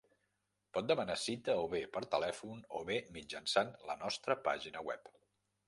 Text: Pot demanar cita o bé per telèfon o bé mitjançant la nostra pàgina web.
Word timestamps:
Pot 0.77 0.87
demanar 0.91 1.17
cita 1.23 1.57
o 1.65 1.67
bé 1.73 1.81
per 1.97 2.03
telèfon 2.17 2.65
o 2.81 2.83
bé 2.89 2.99
mitjançant 3.19 3.73
la 3.91 3.99
nostra 4.01 4.41
pàgina 4.49 4.87
web. 4.91 5.17